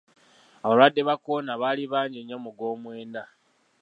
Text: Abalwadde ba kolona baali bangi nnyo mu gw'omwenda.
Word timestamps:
Abalwadde 0.65 1.01
ba 1.07 1.15
kolona 1.23 1.53
baali 1.61 1.83
bangi 1.93 2.19
nnyo 2.21 2.37
mu 2.43 2.51
gw'omwenda. 2.57 3.23